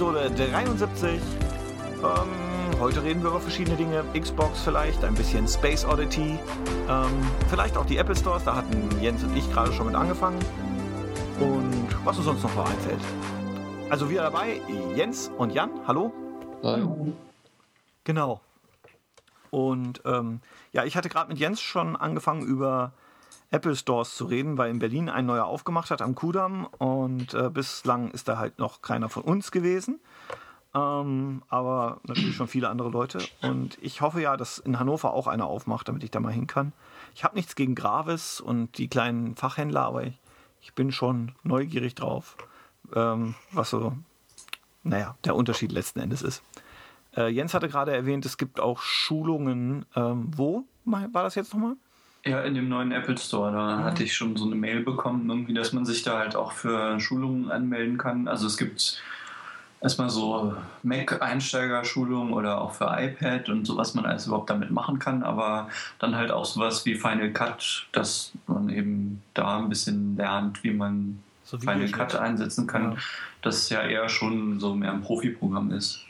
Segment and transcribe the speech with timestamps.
[0.00, 1.20] Episode 73.
[2.02, 4.02] Ähm, heute reden wir über verschiedene Dinge.
[4.18, 6.38] Xbox vielleicht, ein bisschen Space Oddity,
[6.88, 7.10] ähm,
[7.50, 10.38] vielleicht auch die Apple Stores, da hatten Jens und ich gerade schon mit angefangen.
[11.38, 13.02] Und was uns sonst noch so einfällt.
[13.90, 14.62] Also wieder dabei,
[14.96, 16.14] Jens und Jan, hallo.
[16.62, 17.12] Hallo.
[18.04, 18.40] Genau.
[19.50, 20.40] Und ähm,
[20.72, 22.92] ja, ich hatte gerade mit Jens schon angefangen über
[23.50, 27.50] Apple Stores zu reden, weil in Berlin ein neuer aufgemacht hat am Kudamm und äh,
[27.50, 30.00] bislang ist da halt noch keiner von uns gewesen.
[30.72, 33.18] Ähm, aber natürlich schon viele andere Leute.
[33.42, 36.46] Und ich hoffe ja, dass in Hannover auch einer aufmacht, damit ich da mal hin
[36.46, 36.72] kann.
[37.14, 40.20] Ich habe nichts gegen Gravis und die kleinen Fachhändler, aber ich,
[40.60, 42.36] ich bin schon neugierig drauf,
[42.94, 43.94] ähm, was so,
[44.84, 46.44] naja, der Unterschied letzten Endes ist.
[47.16, 49.86] Äh, Jens hatte gerade erwähnt, es gibt auch Schulungen.
[49.96, 51.74] Ähm, wo war das jetzt nochmal?
[52.24, 53.52] Ja, in dem neuen Apple Store.
[53.52, 53.84] Da mhm.
[53.84, 57.00] hatte ich schon so eine Mail bekommen, irgendwie, dass man sich da halt auch für
[57.00, 58.28] Schulungen anmelden kann.
[58.28, 59.00] Also es gibt
[59.80, 64.98] erstmal so Mac-Einsteigerschulungen oder auch für iPad und so, was man alles überhaupt damit machen
[64.98, 70.16] kann, aber dann halt auch sowas wie Final Cut, dass man eben da ein bisschen
[70.16, 72.96] lernt, wie man so Final Cut einsetzen kann, ja.
[73.42, 76.04] das ja eher schon so mehr ein Profiprogramm ist.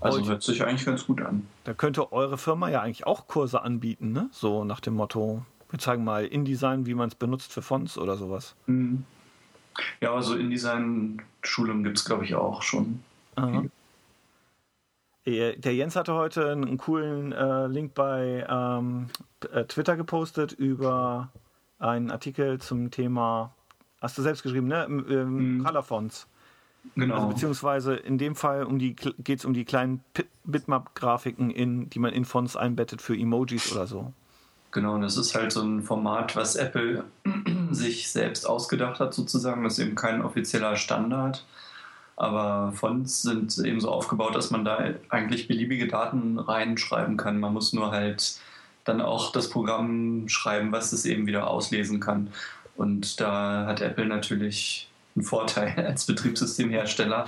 [0.00, 1.46] Also hört sich eigentlich ganz gut an.
[1.64, 4.28] Da könnte eure Firma ja eigentlich auch Kurse anbieten, ne?
[4.32, 8.16] So nach dem Motto, wir zeigen mal InDesign, wie man es benutzt für Fonts oder
[8.16, 8.54] sowas.
[8.66, 9.04] Mhm.
[10.00, 13.02] Ja, also InDesign-Schulungen gibt es, glaube ich, auch schon.
[15.26, 19.08] Der Jens hatte heute einen coolen äh, Link bei ähm,
[19.52, 21.30] äh, Twitter gepostet über
[21.78, 23.52] einen Artikel zum Thema,
[24.00, 24.84] hast du selbst geschrieben, ne?
[24.84, 25.64] Ähm, mhm.
[25.64, 26.28] Color Fonts.
[26.94, 27.14] Genau.
[27.14, 30.02] Also beziehungsweise in dem Fall um geht es um die kleinen
[30.44, 34.12] Bitmap-Grafiken, die man in Fonts einbettet für Emojis oder so.
[34.70, 37.04] Genau, und das ist halt so ein Format, was Apple
[37.70, 39.64] sich selbst ausgedacht hat, sozusagen.
[39.64, 41.44] Das ist eben kein offizieller Standard.
[42.16, 47.38] Aber Fonts sind eben so aufgebaut, dass man da eigentlich beliebige Daten reinschreiben kann.
[47.38, 48.38] Man muss nur halt
[48.84, 52.28] dann auch das Programm schreiben, was es eben wieder auslesen kann.
[52.76, 57.26] Und da hat Apple natürlich ein Vorteil als Betriebssystemhersteller,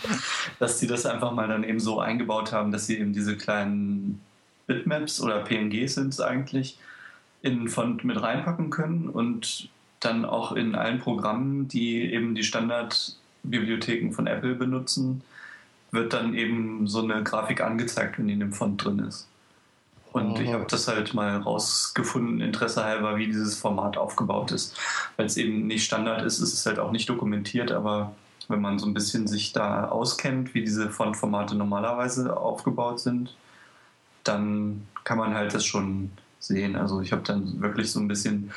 [0.58, 4.20] dass sie das einfach mal dann eben so eingebaut haben, dass sie eben diese kleinen
[4.66, 6.78] Bitmaps oder PNGs sind es eigentlich
[7.42, 9.68] in Font mit reinpacken können und
[10.00, 15.22] dann auch in allen Programmen, die eben die Standardbibliotheken von Apple benutzen,
[15.90, 19.26] wird dann eben so eine Grafik angezeigt, wenn die in dem Font drin ist.
[20.12, 24.76] Und ich habe das halt mal rausgefunden, Interesse halber, wie dieses Format aufgebaut ist.
[25.16, 28.12] Weil es eben nicht Standard ist, ist es halt auch nicht dokumentiert, aber
[28.48, 33.36] wenn man so ein bisschen sich da auskennt, wie diese Fontformate normalerweise aufgebaut sind,
[34.24, 36.76] dann kann man halt das schon sehen.
[36.76, 38.50] Also ich habe dann wirklich so ein bisschen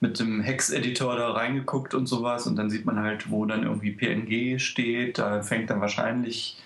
[0.00, 3.90] mit dem Hex-Editor da reingeguckt und sowas und dann sieht man halt, wo dann irgendwie
[3.90, 5.18] PNG steht.
[5.18, 6.62] Da fängt dann wahrscheinlich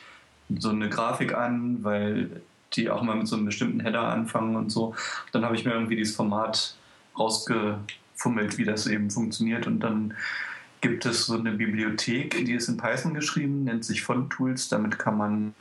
[0.58, 2.42] so eine Grafik an, weil
[2.74, 4.94] die auch mal mit so einem bestimmten Header anfangen und so.
[5.32, 6.76] Dann habe ich mir irgendwie dieses Format
[7.18, 10.14] rausgefummelt, wie das eben funktioniert und dann
[10.80, 14.68] gibt es so eine Bibliothek, die ist in Python geschrieben, nennt sich Font Tools.
[14.68, 15.54] Damit kann man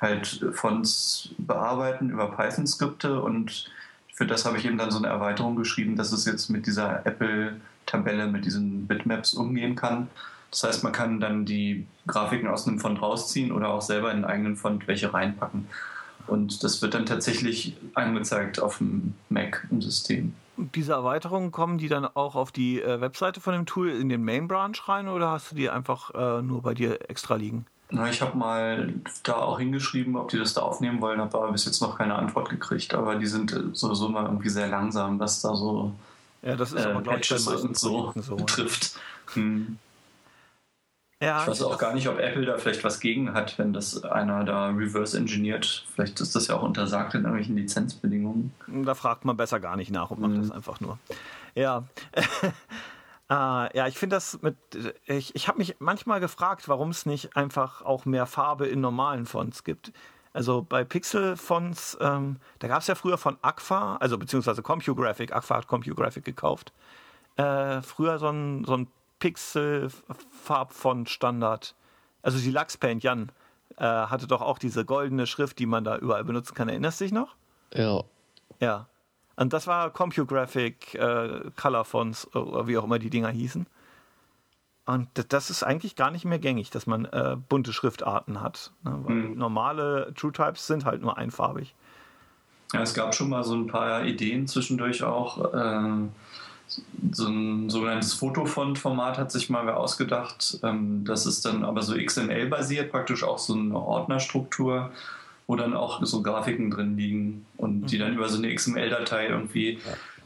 [0.00, 3.70] halt Fonts bearbeiten über Python-Skripte und
[4.14, 7.06] für das habe ich eben dann so eine Erweiterung geschrieben, dass es jetzt mit dieser
[7.06, 10.08] Apple-Tabelle, mit diesen Bitmaps umgehen kann.
[10.50, 14.18] Das heißt, man kann dann die Grafiken aus einem Font rausziehen oder auch selber in
[14.18, 15.68] einen eigenen Font welche reinpacken.
[16.28, 20.34] Und das wird dann tatsächlich angezeigt auf dem Mac im System.
[20.56, 24.08] Und diese Erweiterungen kommen die dann auch auf die äh, Webseite von dem Tool in
[24.08, 27.66] den Main Branch rein oder hast du die einfach äh, nur bei dir extra liegen?
[27.90, 28.92] Na, ich habe mal
[29.22, 32.16] da auch hingeschrieben, ob die das da aufnehmen wollen, habe aber bis jetzt noch keine
[32.16, 32.92] Antwort gekriegt.
[32.92, 35.94] Aber die sind äh, sowieso mal irgendwie sehr langsam, was da so
[36.42, 38.98] ja, das ist aber, äh, Patches und so, so betrifft.
[39.34, 39.78] Hm.
[41.20, 44.04] Ja, ich weiß auch gar nicht, ob Apple da vielleicht was gegen hat, wenn das
[44.04, 45.84] einer da reverse engineert.
[45.92, 48.52] Vielleicht ist das ja auch untersagt in irgendwelchen Lizenzbedingungen.
[48.68, 50.42] Da fragt man besser gar nicht nach und macht mhm.
[50.42, 50.98] das einfach nur.
[51.56, 51.84] Ja.
[53.28, 54.56] Uh, ja, ich finde das mit.
[55.06, 59.26] Ich, ich habe mich manchmal gefragt, warum es nicht einfach auch mehr Farbe in normalen
[59.26, 59.92] Fonts gibt.
[60.32, 65.56] Also bei Pixel-Fonts, ähm, da gab es ja früher von Agfa, also beziehungsweise CompuGraphic, Agfa
[65.56, 66.72] hat CompuGraphic gekauft,
[67.36, 68.86] äh, früher so ein, so ein
[69.18, 71.74] Pixel-Farbfont-Standard.
[72.22, 73.30] Also die Lachspaint, Jan,
[73.76, 76.68] äh, hatte doch auch diese goldene Schrift, die man da überall benutzen kann.
[76.68, 77.36] Erinnerst du dich noch?
[77.72, 78.02] Ja.
[78.60, 78.88] Ja.
[79.36, 83.66] Und das war CompuGraphic äh, Color Fonts, oder wie auch immer die Dinger hießen.
[84.84, 88.72] Und das ist eigentlich gar nicht mehr gängig, dass man äh, bunte Schriftarten hat.
[88.82, 88.98] Ne?
[89.04, 89.38] Weil mhm.
[89.38, 91.74] normale True Types sind halt nur einfarbig.
[92.72, 95.54] Ja, es gab schon mal so ein paar Ideen zwischendurch auch.
[95.54, 96.08] Äh
[97.12, 100.58] so ein sogenanntes Fotofont-Format hat sich mal wer ausgedacht.
[100.62, 104.92] Ähm, das ist dann aber so XML-basiert, praktisch auch so eine Ordnerstruktur,
[105.46, 108.18] wo dann auch so Grafiken drin liegen und die dann mhm.
[108.18, 109.78] über so eine XML-Datei irgendwie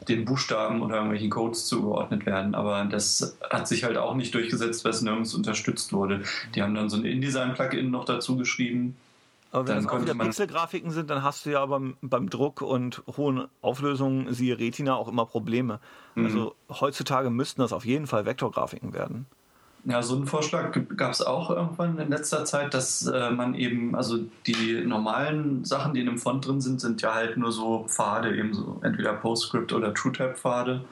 [0.09, 2.55] den Buchstaben oder irgendwelchen Codes zugeordnet werden.
[2.55, 6.23] Aber das hat sich halt auch nicht durchgesetzt, weil es nirgends unterstützt wurde.
[6.55, 8.97] Die haben dann so ein InDesign-Plugin noch dazu geschrieben
[9.53, 12.63] aber wenn dann das auch wieder Pixelgrafiken sind, dann hast du ja beim, beim Druck
[12.63, 15.79] und hohen Auflösungen, siehe Retina, auch immer Probleme.
[16.15, 16.25] Mhm.
[16.25, 19.27] Also heutzutage müssten das auf jeden Fall Vektorgrafiken werden.
[19.85, 23.95] Ja, so einen Vorschlag gab es auch irgendwann in letzter Zeit, dass äh, man eben,
[23.95, 27.85] also die normalen Sachen, die in einem Font drin sind, sind ja halt nur so
[27.89, 30.85] Pfade, eben so entweder PostScript oder TrueType-Pfade.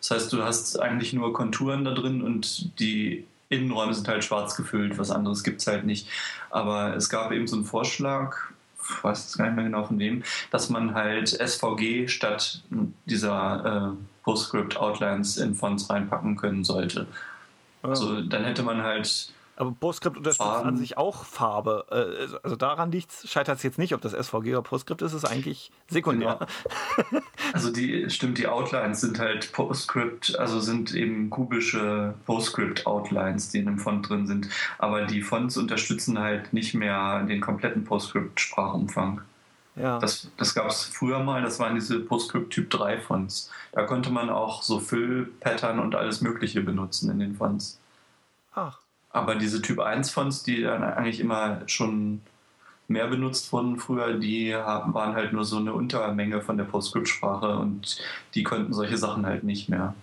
[0.00, 4.56] Das heißt, du hast eigentlich nur Konturen da drin und die Innenräume sind halt schwarz
[4.56, 6.08] gefüllt, was anderes gibt es halt nicht.
[6.50, 8.36] Aber es gab eben so einen Vorschlag,
[8.82, 12.62] ich weiß jetzt gar nicht mehr genau von wem, dass man halt SVG statt
[13.06, 17.06] dieser äh, PostScript Outlines in Fonts reinpacken können sollte.
[17.82, 20.68] Also dann hätte man halt aber PostScript unterstützt Farben.
[20.68, 21.86] an sich auch Farbe.
[21.90, 22.92] Äh, also daran
[23.24, 26.38] scheitert es jetzt nicht, ob das SVG oder PostScript ist, ist eigentlich sekundär.
[26.96, 27.22] Genau.
[27.52, 33.68] Also die stimmt, die Outlines sind halt PostScript, also sind eben kubische PostScript-Outlines, die in
[33.68, 34.48] einem Font drin sind.
[34.78, 39.20] Aber die Fonts unterstützen halt nicht mehr den kompletten PostScript-Sprachumfang.
[39.76, 39.98] Ja.
[39.98, 43.50] Das, das gab es früher mal, das waren diese PostScript Typ 3 Fonts.
[43.72, 47.78] Da konnte man auch so Füll-Pattern und alles Mögliche benutzen in den Fonts.
[48.54, 48.83] Ach.
[49.14, 52.20] Aber diese Typ 1 Fonts, die dann eigentlich immer schon
[52.88, 57.56] mehr benutzt wurden früher, die haben, waren halt nur so eine Untermenge von der PostScript-Sprache
[57.56, 57.96] und
[58.34, 59.94] die konnten solche Sachen halt nicht mehr.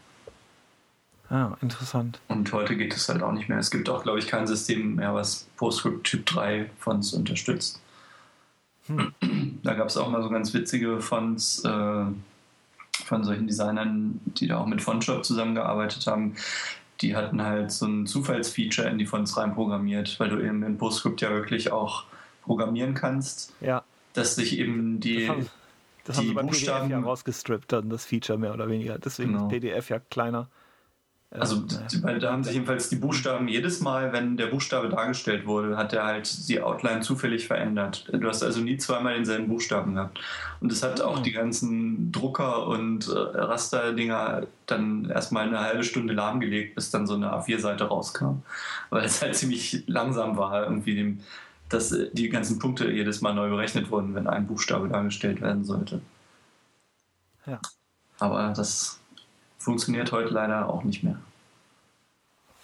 [1.30, 2.22] Ah, interessant.
[2.30, 3.58] Und heute geht es halt auch nicht mehr.
[3.58, 7.82] Es gibt auch, glaube ich, kein System mehr, was PostScript Typ 3 Fonts unterstützt.
[8.88, 9.12] Hm.
[9.62, 12.06] Da gab es auch mal so ganz witzige Fonts äh,
[13.06, 16.38] von solchen Designern, die da auch mit Fontshop zusammengearbeitet haben
[17.00, 21.22] die hatten halt so ein Zufallsfeature in die Fonts reinprogrammiert, weil du eben in PostScript
[21.22, 22.06] ja wirklich auch
[22.44, 23.54] programmieren kannst.
[23.62, 23.84] Ja.
[24.14, 25.26] Dass sich eben die.
[25.26, 25.50] Das haben,
[26.04, 29.00] das die haben sie beim Buchstaben, PDF ja rausgestrippt, dann das Feature mehr oder weniger.
[29.00, 29.46] Deswegen genau.
[29.46, 30.48] ist PDF ja kleiner.
[31.34, 31.64] Also
[32.04, 32.20] ja.
[32.20, 36.06] da haben sich jedenfalls die Buchstaben jedes Mal, wenn der Buchstabe dargestellt wurde, hat er
[36.06, 38.10] halt die Outline zufällig verändert.
[38.12, 40.20] Du hast also nie zweimal denselben Buchstaben gehabt.
[40.60, 41.24] Und es hat auch oh.
[41.24, 47.16] die ganzen Drucker und äh, Rasterdinger dann erstmal eine halbe Stunde lahmgelegt, bis dann so
[47.16, 48.44] eine A4-Seite rauskam.
[48.90, 51.18] Weil es halt ziemlich langsam war, irgendwie
[51.70, 56.02] dass die ganzen Punkte jedes Mal neu berechnet wurden, wenn ein Buchstabe dargestellt werden sollte.
[57.46, 57.62] Ja.
[58.20, 59.01] Aber das
[59.62, 61.18] funktioniert heute leider auch nicht mehr.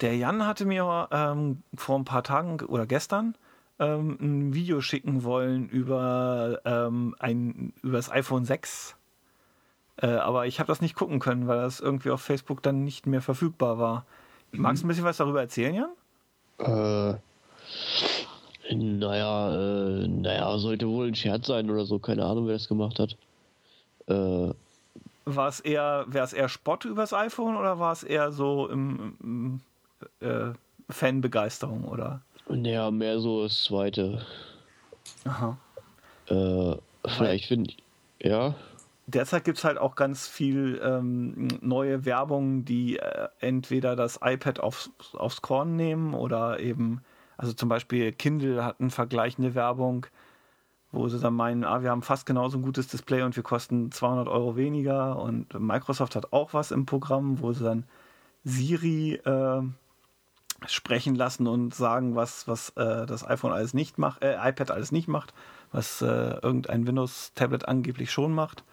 [0.01, 3.35] Der Jan hatte mir ähm, vor ein paar Tagen oder gestern
[3.79, 8.95] ähm, ein Video schicken wollen über, ähm, ein, über das iPhone 6.
[9.97, 13.07] Äh, aber ich habe das nicht gucken können, weil das irgendwie auf Facebook dann nicht
[13.07, 14.05] mehr verfügbar war.
[14.51, 14.61] Mhm.
[14.61, 15.89] Magst du ein bisschen was darüber erzählen, Jan?
[16.59, 17.15] Äh,
[18.75, 21.99] naja, äh, naja, sollte wohl ein Scherz sein oder so.
[21.99, 23.17] Keine Ahnung, wer das gemacht hat.
[24.07, 24.53] Äh,
[25.35, 29.17] war es eher, wäre es eher Spott übers iPhone oder war es eher so im,
[29.21, 29.61] im
[30.19, 30.53] äh,
[30.89, 32.21] Fanbegeisterung oder?
[32.47, 34.25] Naja, mehr so das zweite.
[35.25, 35.57] Aha.
[36.27, 37.77] Äh, vielleicht finde ich,
[38.25, 38.55] ja.
[39.05, 44.59] Derzeit gibt es halt auch ganz viel ähm, neue Werbung, die äh, entweder das iPad
[44.59, 47.01] aufs, aufs Korn nehmen oder eben,
[47.37, 50.07] also zum Beispiel Kindle hat eine vergleichende Werbung
[50.97, 53.91] wo sie dann meinen, ah, wir haben fast genauso ein gutes Display und wir kosten
[53.91, 55.17] 200 Euro weniger.
[55.19, 57.85] Und Microsoft hat auch was im Programm, wo sie dann
[58.43, 59.61] Siri äh,
[60.65, 64.91] sprechen lassen und sagen, was, was äh, das iPhone alles nicht macht, äh, iPad alles
[64.91, 65.33] nicht macht,
[65.71, 66.05] was äh,
[66.41, 68.63] irgendein Windows-Tablet angeblich schon macht.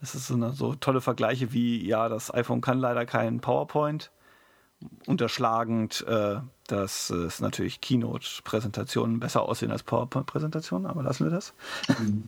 [0.00, 4.10] Das ist so, eine, so tolle Vergleiche wie, ja, das iPhone kann leider kein PowerPoint.
[5.06, 6.36] Unterschlagend, äh,
[6.70, 11.52] dass es natürlich Keynote-Präsentationen besser aussehen als PowerPoint-Präsentationen, aber lassen wir das.
[11.98, 12.24] Mhm.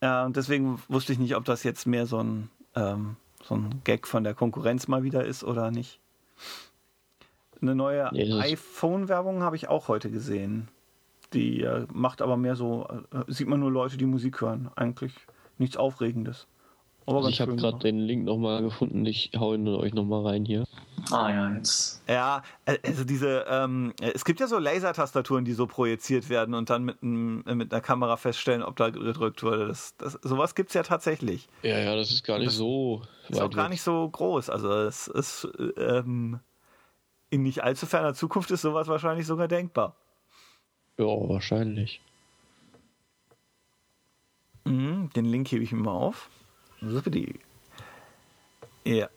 [0.00, 4.06] äh, deswegen wusste ich nicht, ob das jetzt mehr so ein, ähm, so ein Gag
[4.06, 6.00] von der Konkurrenz mal wieder ist oder nicht.
[7.60, 10.68] Eine neue nee, iPhone-Werbung habe ich auch heute gesehen.
[11.32, 14.70] Die äh, macht aber mehr so, äh, sieht man nur Leute, die Musik hören.
[14.76, 15.12] Eigentlich
[15.58, 16.46] nichts Aufregendes.
[17.06, 19.04] Also ich habe gerade den Link nochmal gefunden.
[19.06, 20.64] Ich hau ihn euch nochmal rein hier.
[21.12, 22.02] Ah ja, jetzt.
[22.08, 26.70] Ja, äh, also diese, ähm, es gibt ja so Lasertastaturen, die so projiziert werden und
[26.70, 29.68] dann mit, mit einer Kamera feststellen, ob da gedrückt wurde.
[29.68, 31.48] Das, das, sowas gibt es ja tatsächlich.
[31.62, 33.02] Ja, ja, das ist gar nicht das so.
[33.28, 34.50] Ist auch gar nicht so groß.
[34.50, 36.40] Also es ist ähm,
[37.30, 39.96] in nicht allzu ferner Zukunft ist sowas wahrscheinlich sogar denkbar.
[40.96, 42.00] Ja, wahrscheinlich.
[44.64, 46.28] Mhm, den Link hebe ich mir mal auf.
[48.84, 49.08] Ja.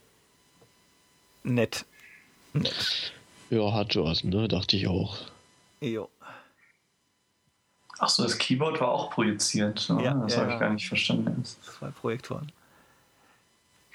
[1.44, 1.86] Nett.
[2.54, 3.14] Nett.
[3.50, 4.48] Ja, hat was, ne?
[4.48, 5.18] Dachte ich auch.
[5.82, 6.10] Jo.
[8.00, 9.88] Ach so, das Keyboard war auch projiziert.
[9.90, 10.04] Ne?
[10.04, 11.44] Ja, das ja, habe ich gar nicht verstanden.
[11.44, 12.52] Zwei Projektoren.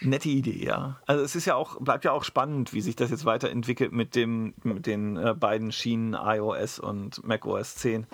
[0.01, 1.01] Nette Idee, ja.
[1.07, 4.15] Also es ist ja auch, bleibt ja auch spannend, wie sich das jetzt weiterentwickelt mit
[4.15, 8.07] dem, mit den äh, beiden Schienen iOS und macOS 10.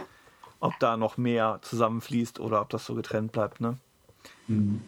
[0.61, 3.79] Ob da noch mehr zusammenfließt oder ob das so getrennt bleibt, ne?
[4.47, 4.81] Mhm.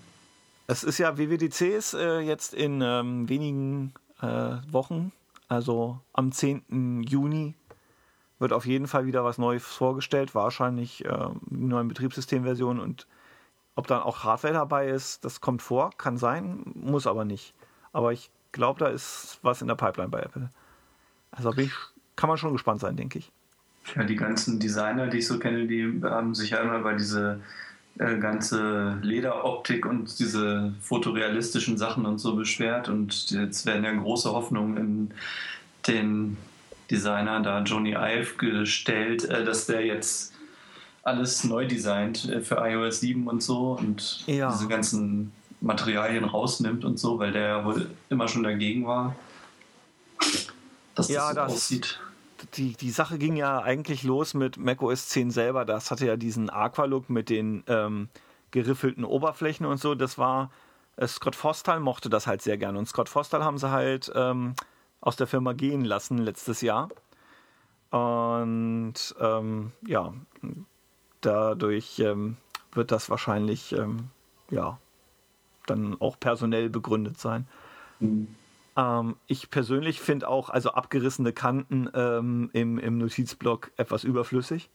[0.67, 3.93] Es ist ja WWDC ist äh, jetzt in ähm, wenigen
[4.25, 5.13] äh, Wochen,
[5.49, 7.05] also am 10.
[7.05, 7.55] Juni,
[8.39, 10.35] wird auf jeden Fall wieder was Neues vorgestellt.
[10.35, 13.07] Wahrscheinlich äh, die neuen Betriebssystemversionen und
[13.77, 17.55] ob dann auch Hardware dabei ist, das kommt vor, kann sein, muss aber nicht.
[17.93, 20.51] Aber ich glaube, da ist was in der Pipeline bei Apple.
[21.33, 21.73] Also ich,
[22.17, 23.33] kann man schon gespannt sein, denke ich.
[23.95, 27.41] Ja, die ganzen Designer, die ich so kenne, die haben sich ja immer über diese
[27.97, 32.89] ganze Lederoptik und diese fotorealistischen Sachen und so beschwert.
[32.89, 35.11] Und jetzt werden ja große Hoffnungen in
[35.87, 36.37] den
[36.91, 40.33] Designer da Johnny Ive gestellt, äh, dass der jetzt
[41.03, 44.51] alles neu designt äh, für iOS 7 und so und Ja.
[44.51, 49.15] diese ganzen Materialien rausnimmt und so, weil der ja wohl immer schon dagegen war,
[50.95, 52.01] dass Ja, das so das- aussieht.
[52.55, 55.65] Die, die Sache ging ja eigentlich los mit macOS 10 selber.
[55.65, 58.09] Das hatte ja diesen Aqua-Look mit den ähm,
[58.51, 59.95] geriffelten Oberflächen und so.
[59.95, 60.51] Das war,
[60.97, 62.79] äh, Scott Forstall mochte das halt sehr gerne.
[62.79, 64.55] Und Scott Forstall haben sie halt ähm,
[65.01, 66.89] aus der Firma gehen lassen letztes Jahr.
[67.91, 70.13] Und ähm, ja,
[71.21, 72.37] dadurch ähm,
[72.73, 74.11] wird das wahrscheinlich ähm,
[74.51, 74.79] ja
[75.67, 77.47] dann auch personell begründet sein.
[78.01, 78.29] Mhm.
[78.77, 84.71] Ähm, ich persönlich finde auch, also abgerissene Kanten ähm, im, im Notizblock etwas überflüssig.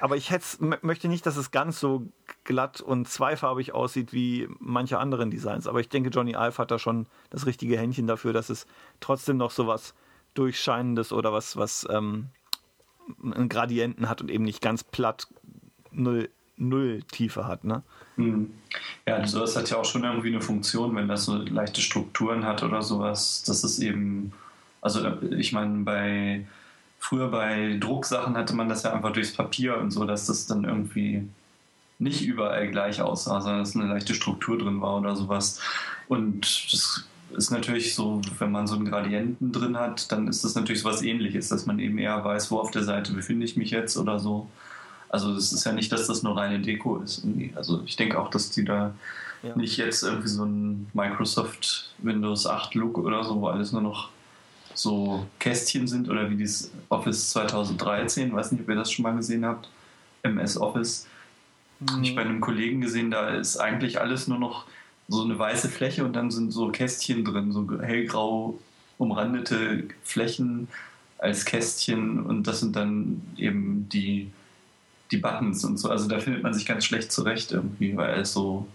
[0.00, 2.06] Aber ich möchte nicht, dass es ganz so
[2.44, 5.66] glatt und zweifarbig aussieht wie manche anderen Designs.
[5.66, 8.66] Aber ich denke, Johnny Ive hat da schon das richtige Händchen dafür, dass es
[9.00, 9.94] trotzdem noch so was
[10.34, 12.30] Durchscheinendes oder was, was ähm,
[13.22, 15.28] einen Gradienten hat und eben nicht ganz platt
[15.90, 16.30] null,
[16.62, 17.64] null Tiefe hat.
[17.64, 17.82] Ne?
[18.16, 18.52] Hm.
[19.06, 22.62] Ja, sowas hat ja auch schon irgendwie eine Funktion, wenn das so leichte Strukturen hat
[22.62, 23.42] oder sowas.
[23.46, 24.32] Das ist eben,
[24.80, 25.00] also
[25.30, 26.46] ich meine, bei
[26.98, 30.64] früher bei Drucksachen hatte man das ja einfach durchs Papier und so, dass das dann
[30.64, 31.28] irgendwie
[31.98, 35.60] nicht überall gleich aussah, sondern dass eine leichte Struktur drin war oder sowas.
[36.08, 37.04] Und das
[37.36, 40.88] ist natürlich so, wenn man so einen Gradienten drin hat, dann ist das natürlich so
[40.88, 43.96] was ähnliches, dass man eben eher weiß, wo auf der Seite befinde ich mich jetzt
[43.96, 44.48] oder so.
[45.12, 47.18] Also es ist ja nicht, dass das nur reine Deko ist.
[47.18, 47.52] Irgendwie.
[47.54, 48.92] Also ich denke auch, dass die da
[49.42, 49.56] Ja.
[49.56, 54.08] nicht jetzt irgendwie so ein Microsoft Windows 8 Look oder so, wo alles nur noch
[54.74, 59.14] so Kästchen sind oder wie dieses Office 2013, weiß nicht, ob ihr das schon mal
[59.14, 59.68] gesehen habt,
[60.22, 61.06] MS Office.
[61.90, 64.64] Hab Ich bei einem Kollegen gesehen, da ist eigentlich alles nur noch
[65.08, 68.56] so eine weiße Fläche und dann sind so Kästchen drin, so hellgrau
[68.98, 70.68] umrandete Flächen
[71.18, 74.30] als Kästchen und das sind dann eben die,
[75.12, 75.88] die Buttons und so.
[75.88, 78.66] Also da findet man sich ganz schlecht zurecht irgendwie, weil es so,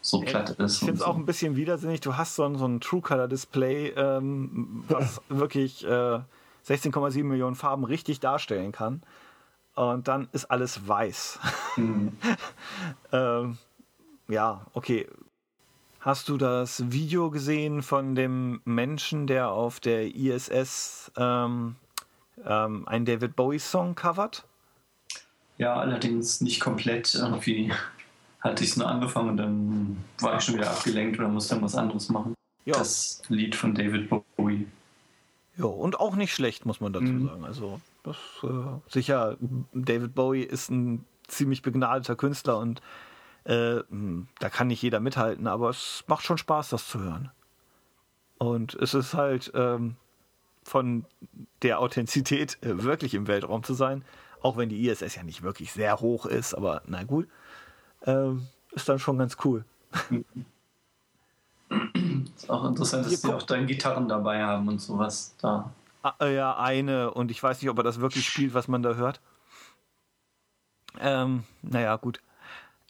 [0.00, 0.74] so platt ist.
[0.74, 1.06] Ich finde es so.
[1.06, 2.00] auch ein bisschen widersinnig.
[2.00, 6.20] Du hast so ein, so ein True Color Display, ähm, was wirklich äh,
[6.66, 9.02] 16,7 Millionen Farben richtig darstellen kann.
[9.74, 11.38] Und dann ist alles weiß.
[11.76, 12.16] Hm.
[13.12, 13.58] ähm,
[14.26, 15.06] ja, okay.
[16.00, 21.76] Hast du das Video gesehen von dem Menschen, der auf der ISS ähm,
[22.44, 24.44] ähm, einen David Bowie-Song covert?
[25.58, 27.14] Ja, allerdings nicht komplett.
[27.14, 27.72] Irgendwie
[28.40, 31.64] hatte ich es nur angefangen und dann war ich schon wieder abgelenkt oder musste dann
[31.64, 32.34] was anderes machen.
[32.64, 32.74] Ja.
[32.78, 34.66] Das Lied von David Bowie.
[35.56, 37.26] Ja, und auch nicht schlecht, muss man dazu Mhm.
[37.26, 37.44] sagen.
[37.44, 38.48] Also, das äh,
[38.88, 39.36] sicher,
[39.72, 42.80] David Bowie ist ein ziemlich begnadeter Künstler und
[43.44, 47.30] äh, mh, da kann nicht jeder mithalten, aber es macht schon Spaß, das zu hören.
[48.38, 49.96] Und es ist halt ähm,
[50.62, 51.04] von
[51.62, 54.04] der Authentizität äh, wirklich im Weltraum zu sein,
[54.42, 57.28] auch wenn die ISS ja nicht wirklich sehr hoch ist, aber na gut,
[58.04, 59.64] ähm, ist dann schon ganz cool.
[62.36, 65.72] Ist auch interessant, dass sie auch dann Gitarren dabei haben und sowas da.
[66.02, 68.82] Ah, äh, ja, eine und ich weiß nicht, ob er das wirklich spielt, was man
[68.82, 69.20] da hört.
[71.00, 72.20] Ähm, naja, gut.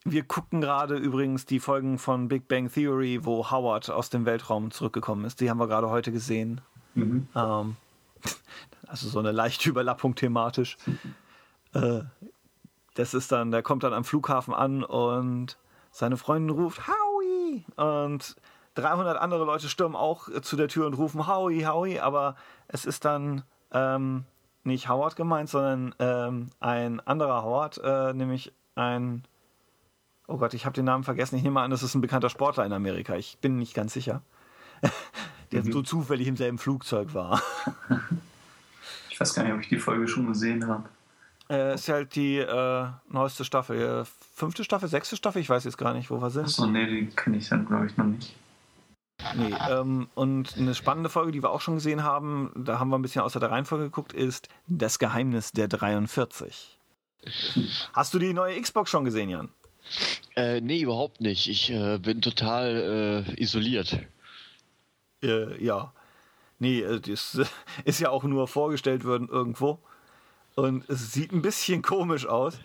[0.04, 4.70] Wir gucken gerade übrigens die Folgen von Big Bang Theory, wo Howard aus dem Weltraum
[4.70, 5.40] zurückgekommen ist.
[5.40, 6.60] Die haben wir gerade heute gesehen.
[6.94, 7.28] Mhm.
[7.34, 7.76] Ähm,
[8.86, 10.76] also so eine leichte Überlappung thematisch.
[11.82, 12.04] Äh,
[12.94, 15.56] das ist dann, der kommt dann am Flughafen an und
[15.90, 18.36] seine Freundin ruft Howie und
[18.74, 22.36] 300 andere Leute stürmen auch zu der Tür und rufen Howie, Howie, aber
[22.68, 23.42] es ist dann
[23.72, 24.24] ähm,
[24.64, 29.24] nicht Howard gemeint, sondern ähm, ein anderer Howard, äh, nämlich ein
[30.30, 31.36] Oh Gott, ich habe den Namen vergessen.
[31.36, 33.16] Ich nehme an, das ist ein bekannter Sportler in Amerika.
[33.16, 34.22] Ich bin nicht ganz sicher.
[35.52, 35.72] der mhm.
[35.72, 37.42] so zufällig im selben Flugzeug war.
[39.08, 40.88] Ich weiß gar nicht, ob ich die Folge schon gesehen habe.
[41.50, 44.04] Äh, ist halt die äh, neueste Staffel.
[44.34, 46.44] Fünfte Staffel, sechste Staffel, ich weiß jetzt gar nicht, wo wir sind.
[46.44, 48.34] Achso, nee, die kenne ich dann, glaube ich, noch nicht.
[49.34, 52.98] Nee, ähm, und eine spannende Folge, die wir auch schon gesehen haben, da haben wir
[52.98, 56.78] ein bisschen außer der Reihenfolge geguckt, ist Das Geheimnis der 43.
[57.92, 59.48] Hast du die neue Xbox schon gesehen, Jan?
[60.36, 61.48] Äh, nee, überhaupt nicht.
[61.48, 63.98] Ich äh, bin total äh, isoliert.
[65.22, 65.92] Äh, ja.
[66.60, 67.40] Nee, äh, das
[67.84, 69.80] ist ja auch nur vorgestellt worden irgendwo.
[70.58, 72.58] Und es sieht ein bisschen komisch aus.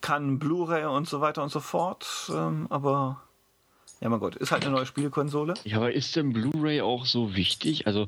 [0.00, 2.30] Kann Blu-ray und so weiter und so fort.
[2.32, 3.20] Ähm, aber
[4.00, 5.52] ja, mein Gott, ist halt eine neue Spielekonsole.
[5.64, 7.86] Ja, aber ist denn Blu-ray auch so wichtig?
[7.86, 8.06] Also,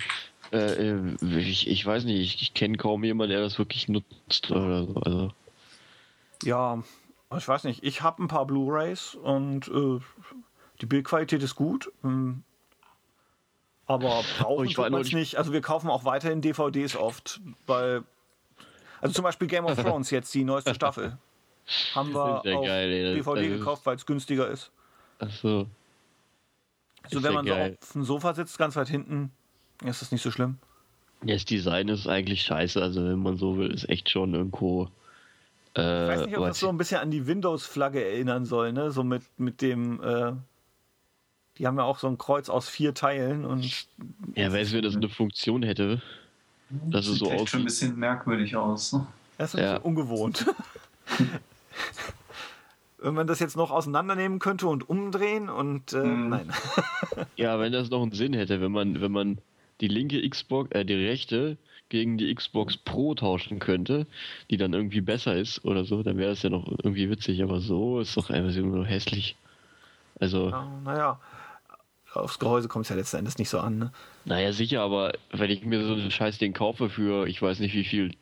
[0.50, 4.50] äh, äh ich, ich weiß nicht, ich, ich kenne kaum jemanden, der das wirklich nutzt
[4.50, 4.94] oder so.
[4.94, 5.32] Also.
[6.42, 6.82] Ja,
[7.37, 7.84] ich weiß nicht.
[7.84, 10.00] Ich habe ein paar Blu-rays und äh,
[10.80, 11.92] die Bildqualität ist gut.
[12.02, 12.44] Ähm,
[13.84, 15.37] aber brauchen wir es nicht.
[15.37, 18.04] Also wir kaufen auch weiterhin DVDs oft, weil
[19.00, 21.19] also zum Beispiel Game of Thrones jetzt die neueste Staffel
[21.95, 24.71] haben wir auf geil, DVD also gekauft, weil es günstiger ist.
[25.19, 25.66] Ach so.
[27.02, 27.76] Also wenn man geil.
[27.80, 29.30] so auf dem Sofa sitzt, ganz weit hinten,
[29.85, 30.59] ist das nicht so schlimm.
[31.25, 34.88] Ja, das Design ist eigentlich scheiße, also wenn man so will, ist echt schon irgendwo.
[35.76, 38.90] Äh, ich weiß nicht, ob das so ein bisschen an die Windows-Flagge erinnern soll, ne?
[38.90, 40.33] So mit, mit dem, äh,
[41.59, 43.87] die haben ja auch so ein Kreuz aus vier Teilen und.
[44.35, 46.02] Ja, weißt du, wenn das eine Funktion hätte,
[46.70, 47.48] dass es so aussieht.
[47.48, 48.92] schon ein bisschen merkwürdig aus.
[48.92, 49.06] Ne?
[49.38, 49.76] Das ist ja.
[49.78, 50.46] ungewohnt.
[53.02, 56.28] wenn man das jetzt noch auseinandernehmen könnte und umdrehen und äh, mm.
[56.28, 56.52] nein.
[57.37, 59.38] ja, wenn das noch einen Sinn hätte, wenn man, wenn man
[59.80, 61.56] die linke Xbox, äh, die rechte
[61.88, 64.06] gegen die Xbox Pro tauschen könnte,
[64.50, 67.61] die dann irgendwie besser ist oder so, dann wäre das ja noch irgendwie witzig, aber
[67.61, 69.37] so ist doch einfach nur hässlich.
[70.20, 70.50] Also.
[70.50, 71.20] Ja, naja,
[72.14, 73.92] aufs Gehäuse kommt es ja letzten Endes nicht so an, ne?
[74.25, 77.85] Naja, sicher, aber wenn ich mir so ein Scheißding kaufe für, ich weiß nicht wie
[77.85, 78.12] viel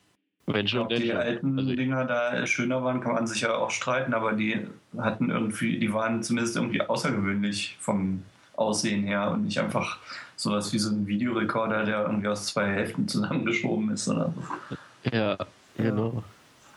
[0.51, 1.17] wenn schon, Ob die schon.
[1.17, 5.29] alten also Dinger da schöner waren, kann man sich ja auch streiten, aber die hatten
[5.29, 8.23] irgendwie, die waren zumindest irgendwie außergewöhnlich vom
[8.57, 9.99] Aussehen her und nicht einfach
[10.37, 14.77] sowas wie so ein Videorekorder, der irgendwie aus zwei Hälften zusammengeschoben ist oder so.
[15.13, 15.37] Ja,
[15.77, 16.23] genau.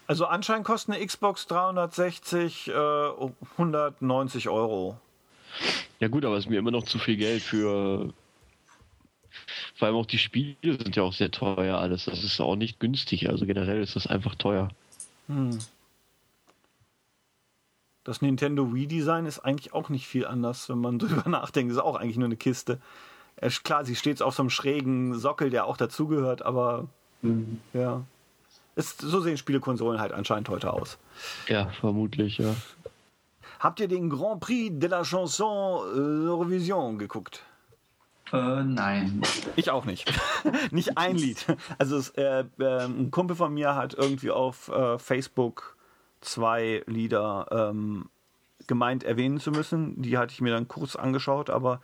[0.05, 2.73] Also anscheinend kostet eine Xbox 360 äh,
[3.57, 4.97] 190 Euro.
[5.99, 8.13] Ja gut, aber es ist mir immer noch zu viel Geld für
[9.75, 12.05] vor allem auch die Spiele sind ja auch sehr teuer alles.
[12.05, 13.29] Das ist auch nicht günstig.
[13.29, 14.69] Also generell ist das einfach teuer.
[15.27, 15.57] Hm.
[18.03, 21.71] Das Nintendo Wii Design ist eigentlich auch nicht viel anders, wenn man drüber nachdenkt.
[21.71, 22.79] Das ist auch eigentlich nur eine Kiste.
[23.63, 26.87] Klar, sie steht auf so einem schrägen Sockel, der auch dazugehört, aber
[27.21, 27.59] mhm.
[27.73, 28.03] ja.
[28.75, 30.97] Ist, so sehen Spielekonsolen halt anscheinend heute aus.
[31.47, 32.55] Ja, vermutlich, ja.
[33.61, 37.43] Habt ihr den Grand Prix de la Chanson äh, Eurovision geguckt?
[38.33, 39.21] Äh, nein.
[39.55, 40.11] Ich auch nicht.
[40.71, 41.45] nicht ein Lied.
[41.77, 45.77] Also es, äh, äh, ein Kumpel von mir hat irgendwie auf äh, Facebook
[46.21, 48.09] zwei Lieder ähm,
[48.65, 50.01] gemeint erwähnen zu müssen.
[50.01, 51.81] Die hatte ich mir dann kurz angeschaut, aber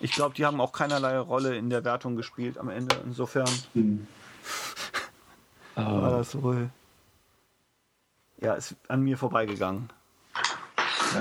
[0.00, 2.96] ich glaube, die haben auch keinerlei Rolle in der Wertung gespielt am Ende.
[3.04, 4.06] Insofern mhm.
[5.74, 6.70] war das wohl
[8.40, 9.90] ja, ist an mir vorbeigegangen.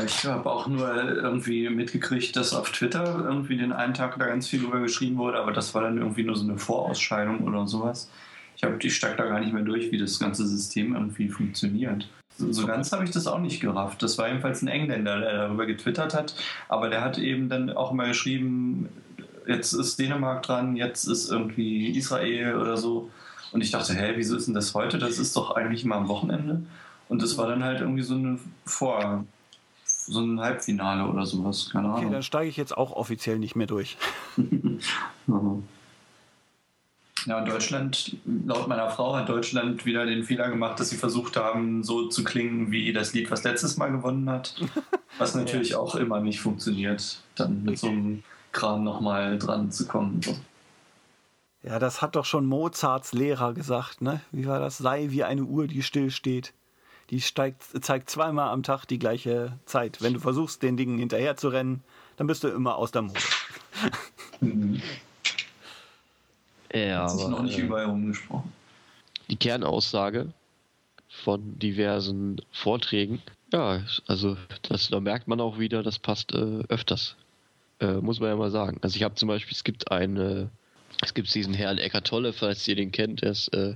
[0.06, 4.48] Ich habe auch nur irgendwie mitgekriegt, dass auf Twitter irgendwie den einen Tag da ganz
[4.48, 8.10] viel drüber geschrieben wurde, aber das war dann irgendwie nur so eine Vorausscheidung oder sowas.
[8.56, 12.10] Ich habe die steig da gar nicht mehr durch, wie das ganze System irgendwie funktioniert.
[12.38, 14.04] So, so ganz habe ich das auch nicht gerafft.
[14.04, 16.36] Das war jedenfalls ein Engländer, der darüber getwittert hat,
[16.70, 18.90] aber der hat eben dann auch immer geschrieben,
[19.48, 23.10] jetzt ist Dänemark dran, jetzt ist irgendwie Israel oder so.
[23.52, 24.98] Und ich dachte, hä, wieso ist denn das heute?
[24.98, 26.62] Das ist doch eigentlich immer am Wochenende.
[27.10, 29.26] Und das war dann halt irgendwie so eine Vor
[30.08, 31.70] so ein Halbfinale oder sowas.
[31.72, 32.00] Keine Ahnung.
[32.00, 33.98] Okay, dann steige ich jetzt auch offiziell nicht mehr durch.
[37.26, 41.84] ja, Deutschland, laut meiner Frau hat Deutschland wieder den Fehler gemacht, dass sie versucht haben,
[41.84, 44.56] so zu klingen wie das Lied, was letztes Mal gewonnen hat.
[45.20, 45.80] Was natürlich ja.
[45.80, 50.22] auch immer nicht funktioniert, dann mit so einem Kram nochmal dran zu kommen.
[51.64, 54.22] Ja, das hat doch schon Mozarts Lehrer gesagt, ne?
[54.32, 54.78] Wie war das?
[54.78, 56.54] Sei wie eine Uhr, die stillsteht
[57.10, 60.02] die steigt, zeigt zweimal am Tag die gleiche Zeit.
[60.02, 61.84] Wenn du versuchst, den Dingen hinterher zu rennen,
[62.18, 63.20] dann bist du immer aus der Mode.
[64.42, 64.82] Mhm.
[66.74, 68.52] Ja, Hat sich noch nicht äh, überall rumgesprochen.
[69.30, 70.34] Die Kernaussage
[71.24, 73.22] von diversen Vorträgen,
[73.54, 77.16] ja, also das, da merkt man auch wieder, das passt äh, öfters.
[77.80, 78.80] Äh, muss man ja mal sagen.
[78.82, 80.50] Also ich habe zum Beispiel, es gibt eine,
[81.02, 83.76] es gibt diesen Herrn Eckart Tolle, falls ihr den kennt, der ist äh,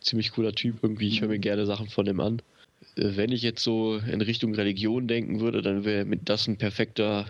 [0.00, 1.08] ziemlich cooler Typ irgendwie.
[1.08, 1.42] Ich höre mir mhm.
[1.42, 2.40] gerne Sachen von dem an.
[2.96, 7.26] Wenn ich jetzt so in Richtung Religion denken würde, dann wäre das ein perfekter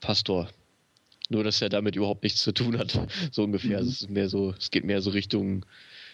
[0.00, 0.48] Pastor.
[1.30, 2.98] Nur, dass er damit überhaupt nichts zu tun hat,
[3.32, 3.80] so ungefähr.
[3.80, 3.88] Mhm.
[3.88, 5.64] Es ist mehr so, es geht mehr so Richtung,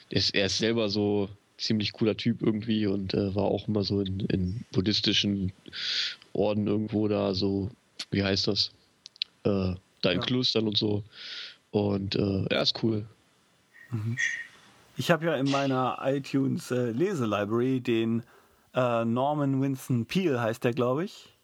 [0.08, 1.28] er ist, er ist selber so
[1.58, 5.52] ziemlich cooler Typ irgendwie und äh, war auch immer so in, in, buddhistischen
[6.32, 7.70] Orden irgendwo da, so,
[8.10, 8.70] wie heißt das?
[9.44, 10.26] Äh, da in ja.
[10.26, 11.04] Klöstern und so.
[11.70, 13.04] Und äh, er ist cool.
[13.90, 14.16] Mhm.
[14.96, 18.22] Ich habe ja in meiner iTunes äh, Leselibrary den
[18.74, 21.36] äh, Norman Winston Peel, heißt der, glaube ich.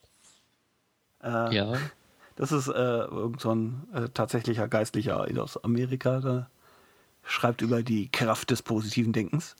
[1.22, 1.74] Äh, ja.
[2.36, 6.50] Das ist äh, irgend so ein äh, tatsächlicher Geistlicher aus Amerika, der
[7.24, 9.56] schreibt über die Kraft des positiven Denkens.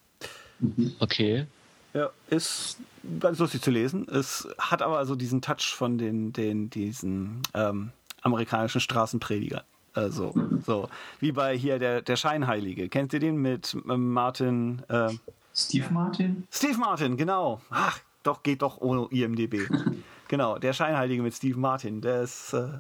[0.61, 0.95] Mhm.
[1.01, 1.47] Okay.
[1.95, 2.79] Ja, ist
[3.21, 4.07] ganz lustig zu lesen.
[4.09, 9.63] Es hat aber also diesen Touch von den, den diesen ähm, amerikanischen Straßenpredigern.
[9.95, 10.35] Also,
[10.67, 12.91] so, wie bei hier der, der Scheinheilige.
[12.91, 14.83] Kennt ihr den mit ähm, Martin?
[14.89, 15.15] Äh,
[15.57, 16.47] Steve Martin?
[16.51, 17.61] Steve Martin, genau.
[17.71, 19.69] Ach, doch, geht doch ohne IMDB.
[20.29, 22.03] genau, der Scheinheilige mit Steve Martin.
[22.03, 22.53] Der ist.
[22.53, 22.79] Äh,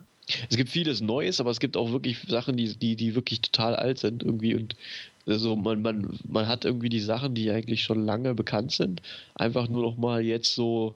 [0.50, 3.76] es gibt vieles Neues, aber es gibt auch wirklich Sachen, die, die, die wirklich total
[3.76, 4.76] alt sind irgendwie und
[5.24, 9.02] also man, man, man hat irgendwie die Sachen, die eigentlich schon lange bekannt sind,
[9.34, 10.94] einfach nur noch mal jetzt so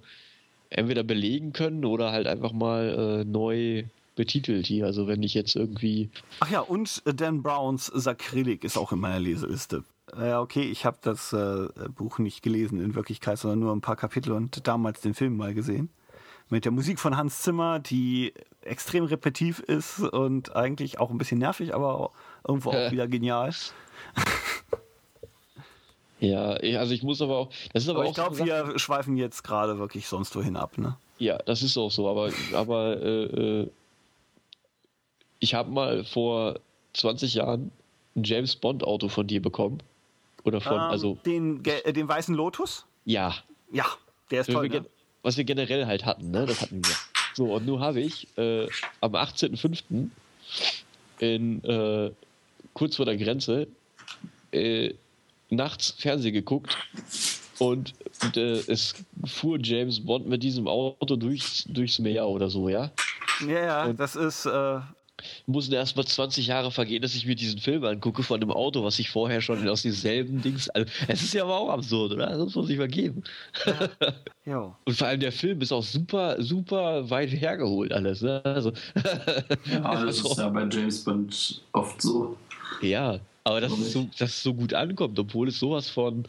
[0.68, 4.86] entweder belegen können oder halt einfach mal äh, neu betitelt hier.
[4.86, 6.10] Also wenn ich jetzt irgendwie.
[6.40, 9.84] Ach ja, und Dan Browns Sakrileg ist auch in meiner Leseliste.
[10.18, 13.96] Ja, okay, ich habe das äh, Buch nicht gelesen in Wirklichkeit, sondern nur ein paar
[13.96, 15.90] Kapitel und damals den Film mal gesehen.
[16.48, 21.38] Mit der Musik von Hans Zimmer, die extrem repetitiv ist und eigentlich auch ein bisschen
[21.38, 22.10] nervig, aber
[22.46, 23.54] irgendwo auch wieder genial.
[26.20, 27.50] Ja, also ich muss aber auch.
[27.72, 30.96] Das ist aber, aber ich glaube, wir schweifen jetzt gerade wirklich sonst wohin ab, ne?
[31.18, 33.70] Ja, das ist auch so, aber, aber äh, äh
[35.38, 36.60] ich habe mal vor
[36.92, 37.72] 20 Jahren
[38.14, 39.82] ein James Bond Auto von dir bekommen.
[40.44, 41.18] Oder von, ähm, also.
[41.26, 42.86] Den, äh, den weißen Lotus?
[43.04, 43.34] Ja.
[43.72, 43.86] Ja,
[44.30, 44.68] der ist toll.
[44.68, 44.84] Ne?
[45.22, 46.46] Was wir generell halt hatten, ne?
[46.46, 46.94] Das hatten wir.
[47.34, 48.66] So, und nun habe ich äh,
[49.00, 50.08] am 18.05.
[51.18, 52.10] in äh,
[52.74, 53.68] kurz vor der Grenze
[54.52, 54.94] äh,
[55.50, 56.76] nachts Fernsehen geguckt
[57.58, 58.94] und, und äh, es
[59.26, 62.90] fuhr James Bond mit diesem Auto durchs, durchs Meer oder so, ja?
[63.46, 64.80] Ja, ja, und das ist äh,
[65.46, 68.84] mussten erst mal 20 Jahre vergehen, dass ich mir diesen Film angucke von dem Auto,
[68.84, 70.68] was ich vorher schon aus dieselben Dings.
[70.70, 72.26] Also, es ist ja aber auch absurd, oder?
[72.26, 73.24] Das muss man sich mal geben.
[74.44, 74.76] Ja.
[74.84, 78.22] Und vor allem der Film ist auch super, super weit hergeholt, alles.
[78.22, 78.40] Ne?
[78.44, 78.72] Also,
[79.70, 82.36] ja, das ist ja bei James Bond oft so.
[82.82, 86.24] Ja, aber dass es, so, dass es so gut ankommt, obwohl es sowas von,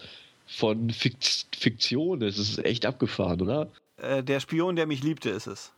[0.47, 3.67] von Fiktion ist, das ist echt abgefahren, oder?
[3.97, 5.71] Äh, der Spion, der mich liebte, ist es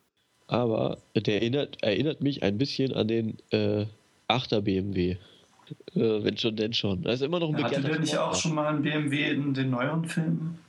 [0.47, 3.85] aber der erinnert, erinnert mich ein bisschen an den äh,
[4.27, 5.17] 8er BMW.
[5.95, 7.03] Äh, wenn schon, denn schon.
[7.03, 9.53] Das ist immer noch ein ja, Hatte der nicht auch schon mal ein BMW in
[9.53, 10.59] den neueren Filmen?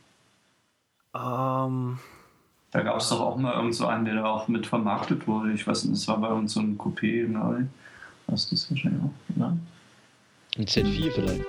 [1.15, 1.99] Ähm.
[2.71, 5.53] Da gab es doch auch mal irgend so einen, der da auch mit vermarktet wurde.
[5.53, 7.63] Ich weiß nicht, das war bei uns so ein Coupé neu.
[8.27, 9.57] Was ist das wahrscheinlich auch, oder?
[10.57, 11.41] Ein Z4 vielleicht.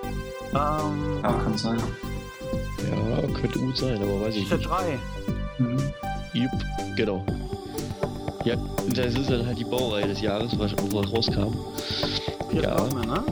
[0.53, 1.19] Ähm.
[1.23, 1.79] Ja, kann sein.
[2.91, 4.57] Ja, könnte gut sein, aber weiß ich Z3.
[4.57, 4.69] nicht.
[4.69, 4.99] Z3.
[5.57, 5.93] Mhm.
[6.33, 7.25] Jupp, genau.
[8.45, 8.55] Ja,
[8.93, 10.73] das ist dann halt die Baureihe des Jahres, was
[11.11, 11.57] rauskam.
[12.51, 12.87] Ja.
[12.93, 13.23] ne?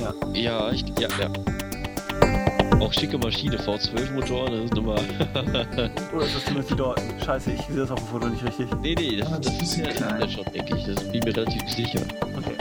[0.00, 0.14] Ja.
[0.32, 2.80] Ja, ich, ja, ja.
[2.80, 4.94] Auch schicke Maschine, V12-Motor, das ist Nummer.
[6.14, 7.04] oh, das ist Timothy Dalton.
[7.24, 8.66] Scheiße, ich sehe das auf dem Foto nicht richtig.
[8.80, 10.84] Nee, nee, das, das, das ist ja das schon, denke ich.
[10.86, 12.00] Das bin mir relativ sicher.
[12.22, 12.56] Okay.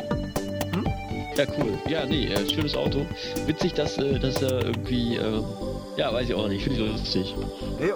[0.73, 0.85] Hm?
[1.37, 1.77] Ja, cool.
[1.89, 3.05] Ja, nee, äh, schönes Auto.
[3.47, 5.15] Witzig, dass, äh, dass er irgendwie.
[5.15, 5.41] Äh,
[5.95, 6.63] ja, weiß ich auch nicht.
[6.63, 7.33] Finde ich lustig.
[7.79, 7.95] Ja,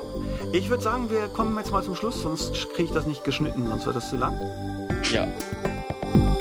[0.51, 3.67] ich würde sagen, wir kommen jetzt mal zum Schluss, sonst kriege ich das nicht geschnitten,
[3.67, 4.39] sonst wird das zu lang.
[5.11, 5.27] Ja.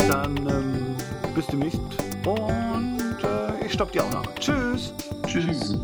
[0.09, 0.97] Dann ähm,
[1.35, 1.81] bis demnächst
[2.25, 4.29] und äh, ich stopp die Aufnahme.
[4.38, 4.92] Tschüss.
[5.27, 5.75] Tschüss.